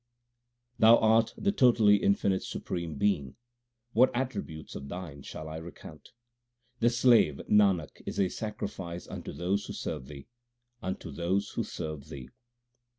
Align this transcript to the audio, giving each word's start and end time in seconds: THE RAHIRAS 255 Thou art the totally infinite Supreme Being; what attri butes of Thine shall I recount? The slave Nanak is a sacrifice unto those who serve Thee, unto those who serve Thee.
THE 0.79 0.87
RAHIRAS 0.87 1.33
255 1.33 1.35
Thou 1.37 1.41
art 1.43 1.45
the 1.45 1.51
totally 1.55 1.95
infinite 1.97 2.41
Supreme 2.41 2.95
Being; 2.95 3.35
what 3.93 4.11
attri 4.13 4.41
butes 4.43 4.73
of 4.75 4.87
Thine 4.89 5.21
shall 5.21 5.47
I 5.47 5.57
recount? 5.57 6.09
The 6.79 6.89
slave 6.89 7.35
Nanak 7.47 8.01
is 8.07 8.19
a 8.19 8.27
sacrifice 8.29 9.07
unto 9.07 9.31
those 9.31 9.65
who 9.67 9.73
serve 9.73 10.07
Thee, 10.07 10.25
unto 10.81 11.11
those 11.11 11.51
who 11.51 11.63
serve 11.63 12.09
Thee. 12.09 12.29